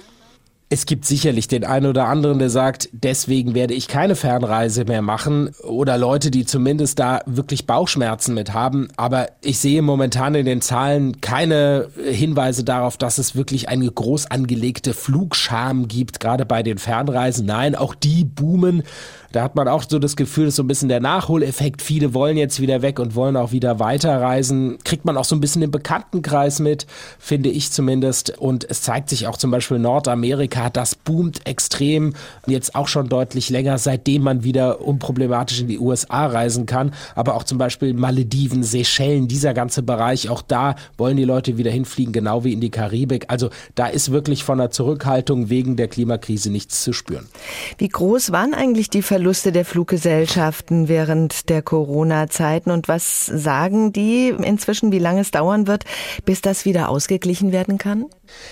Es 0.67 0.87
gibt 0.87 1.05
sicherlich 1.05 1.47
den 1.47 1.63
einen 1.63 1.85
oder 1.85 2.07
anderen, 2.07 2.39
der 2.39 2.49
sagt, 2.49 2.89
deswegen 2.91 3.53
werde 3.53 3.75
ich 3.75 3.87
keine 3.87 4.15
Fernreise 4.15 4.83
mehr 4.85 5.03
machen 5.03 5.51
oder 5.63 5.95
Leute, 5.95 6.31
die 6.31 6.43
zumindest 6.43 6.97
da 6.97 7.21
wirklich 7.27 7.67
Bauchschmerzen 7.67 8.33
mit 8.33 8.51
haben. 8.51 8.87
Aber 8.97 9.27
ich 9.41 9.59
sehe 9.59 9.83
momentan 9.83 10.33
in 10.33 10.47
den 10.47 10.61
Zahlen 10.61 11.21
keine 11.21 11.89
Hinweise 12.03 12.63
darauf, 12.63 12.97
dass 12.97 13.19
es 13.19 13.35
wirklich 13.35 13.69
eine 13.69 13.91
groß 13.91 14.31
angelegte 14.31 14.95
Flugscham 14.95 15.87
gibt, 15.87 16.19
gerade 16.19 16.47
bei 16.47 16.63
den 16.63 16.79
Fernreisen. 16.79 17.45
Nein, 17.45 17.75
auch 17.75 17.93
die 17.93 18.25
boomen. 18.25 18.81
Da 19.35 19.43
hat 19.43 19.55
man 19.55 19.67
auch 19.67 19.83
so 19.85 19.99
das 19.99 20.15
Gefühl, 20.15 20.45
dass 20.45 20.55
so 20.55 20.63
ein 20.63 20.67
bisschen 20.67 20.87
der 20.87 21.01
Nachholeffekt. 21.01 21.81
Viele 21.81 22.13
wollen 22.13 22.37
jetzt 22.37 22.61
wieder 22.61 22.81
weg 22.81 22.99
und 22.99 23.15
wollen 23.15 23.35
auch 23.35 23.51
wieder 23.51 23.81
weiterreisen. 23.81 24.77
Kriegt 24.85 25.03
man 25.03 25.17
auch 25.17 25.25
so 25.25 25.35
ein 25.35 25.41
bisschen 25.41 25.61
im 25.61 25.71
Bekanntenkreis 25.71 26.61
mit, 26.61 26.87
finde 27.19 27.49
ich 27.49 27.69
zumindest. 27.69 28.39
Und 28.39 28.65
es 28.69 28.81
zeigt 28.81 29.09
sich 29.09 29.27
auch 29.27 29.35
zum 29.35 29.51
Beispiel 29.51 29.77
Nordamerika, 29.77 30.69
das 30.69 30.95
boomt 30.95 31.45
extrem. 31.45 32.13
Jetzt 32.47 32.75
auch 32.75 32.87
schon 32.87 33.09
deutlich 33.09 33.49
länger, 33.49 33.77
seitdem 33.77 34.21
man 34.21 34.45
wieder 34.45 34.79
unproblematisch 34.79 35.59
in 35.59 35.67
die 35.67 35.79
USA 35.79 36.27
reisen 36.27 36.65
kann. 36.65 36.93
Aber 37.13 37.35
auch 37.35 37.43
zum 37.43 37.57
Beispiel 37.57 37.93
Malediven, 37.93 38.63
Seychellen, 38.63 39.27
dieser 39.27 39.53
ganze 39.53 39.83
Bereich, 39.83 40.29
auch 40.29 40.43
da 40.43 40.75
wollen 40.97 41.17
die 41.17 41.25
Leute 41.25 41.57
wieder 41.57 41.71
hinfliegen, 41.71 42.13
genau 42.13 42.45
wie 42.45 42.53
in 42.53 42.61
die 42.61 42.71
Karibik. 42.71 43.25
Also 43.27 43.49
da 43.75 43.87
ist 43.87 44.13
wirklich 44.13 44.45
von 44.45 44.59
der 44.59 44.71
Zurückhaltung 44.71 45.49
wegen 45.49 45.75
der 45.75 45.89
Klimakrise 45.89 46.49
nichts 46.49 46.83
zu 46.83 46.93
spüren. 46.93 47.27
Wie 47.77 47.89
groß 47.89 48.31
waren 48.31 48.53
eigentlich 48.53 48.89
die 48.89 49.01
Verluste? 49.01 49.24
Verluste 49.25 49.51
der 49.51 49.65
Fluggesellschaften 49.65 50.87
während 50.87 51.49
der 51.49 51.63
Corona-Zeiten 51.63 52.69
und 52.69 52.87
was 52.87 53.25
sagen 53.25 53.91
die 53.91 54.29
inzwischen, 54.29 54.91
wie 54.91 54.99
lange 54.99 55.21
es 55.21 55.31
dauern 55.31 55.65
wird, 55.65 55.83
bis 56.25 56.41
das 56.41 56.63
wieder 56.63 56.89
ausgeglichen 56.89 57.51
werden 57.51 57.79
kann? 57.79 58.05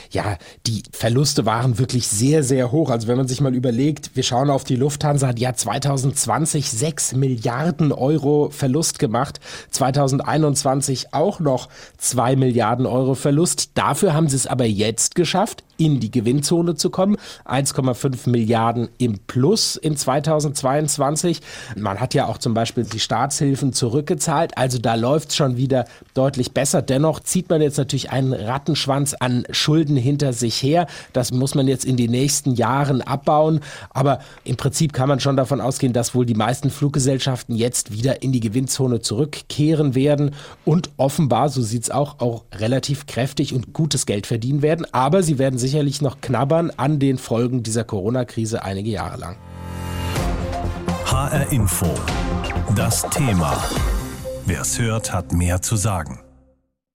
Ja, 0.10 0.40
die 0.66 0.82
Verluste 0.92 1.46
waren 1.46 1.78
wirklich 1.78 2.08
sehr, 2.08 2.42
sehr 2.44 2.72
hoch. 2.72 2.90
Also 2.90 3.08
wenn 3.08 3.18
man 3.18 3.28
sich 3.28 3.40
mal 3.40 3.54
überlegt, 3.54 4.16
wir 4.16 4.24
schauen 4.24 4.50
auf 4.50 4.64
die 4.64 4.76
Lufthansa, 4.76 5.28
hat 5.28 5.60
2020 5.60 6.72
6 6.72 7.14
Milliarden 7.18 7.92
Euro 7.92 8.50
Verlust 8.50 8.98
gemacht, 8.98 9.40
2021 9.70 11.14
auch 11.14 11.40
noch 11.40 11.70
2 12.00 12.36
Milliarden 12.36 12.88
Euro 12.88 13.14
Verlust. 13.14 13.72
Dafür 13.76 14.16
haben 14.16 14.28
sie 14.28 14.38
es 14.38 14.48
aber 14.48 14.66
jetzt 14.66 15.14
geschafft, 15.14 15.64
in 15.78 16.00
die 16.00 16.12
Gewinnzone 16.12 16.76
zu 16.76 16.90
kommen. 16.90 17.18
1,5 17.46 18.30
Milliarden 18.30 18.90
im 18.98 19.20
Plus 19.28 19.76
in 19.76 19.98
2022. 19.98 21.42
Man 21.76 22.00
hat 22.00 22.14
ja 22.14 22.28
auch 22.28 22.38
zum 22.38 22.54
Beispiel 22.54 22.84
die 22.84 23.00
Staatshilfen 23.00 23.74
zurückgezahlt. 23.74 24.58
Also 24.58 24.78
da 24.78 24.96
läuft 24.96 25.30
es 25.30 25.36
schon 25.36 25.58
wieder 25.58 25.86
deutlich 26.14 26.52
besser. 26.52 26.82
Dennoch 26.82 27.20
zieht 27.20 27.50
man 27.50 27.62
jetzt 27.62 27.78
natürlich 27.78 28.12
einen 28.12 28.34
Rattenschwanz 28.34 29.16
an 29.20 29.46
Schulden 29.52 29.98
hinter 29.98 30.34
sich 30.34 30.62
her. 30.62 30.88
Das 31.14 31.32
muss 31.32 31.56
man 31.56 31.68
jetzt 31.68 31.86
in 31.86 31.98
den 31.98 32.12
nächsten 32.12 32.56
Jahren 32.56 33.02
abbauen. 33.02 33.60
Aber 33.90 34.20
im 34.44 34.58
Prinzip 34.58 34.94
kann 34.94 35.10
man 35.10 35.20
schon 35.20 35.38
davon 35.38 35.62
ausgehen, 35.62 35.94
dass 35.94 36.16
wohl 36.16 36.26
die 36.26 36.36
meisten 36.36 36.70
Fluggesellschaften 36.70 37.56
jetzt 37.56 37.92
wieder 37.92 38.22
in 38.22 38.32
die 38.32 38.40
Gewinnzone 38.40 39.02
zurückkehren 39.02 39.96
werden 39.96 40.32
und 40.66 40.90
offenbar, 40.98 41.50
so 41.50 41.62
sieht 41.62 41.84
es 41.84 41.92
auch, 41.92 42.20
auch 42.20 42.44
relativ 42.54 43.06
kräftig 43.06 43.54
und 43.54 43.74
gutes 43.74 44.06
Geld 44.06 44.28
verdienen 44.28 44.62
werden. 44.62 44.86
Aber 44.92 45.24
sie 45.24 45.40
werden 45.40 45.60
sicherlich 45.74 46.04
noch 46.04 46.22
knabbern 46.22 46.70
an 46.78 47.00
den 47.00 47.18
Folgen 47.18 47.64
dieser 47.64 47.84
Corona-Krise 47.84 48.64
einige 48.64 48.92
Jahre 48.92 49.18
lang. 49.18 49.38
HR 51.08 51.52
Info. 51.52 51.88
Das 52.76 53.02
Thema. 53.10 53.58
Wer 54.46 54.62
es 54.62 54.78
hört, 54.78 55.12
hat 55.12 55.34
mehr 55.34 55.64
zu 55.64 55.76
sagen. 55.76 56.23